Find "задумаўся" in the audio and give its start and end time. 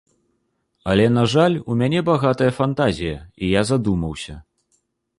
3.75-4.33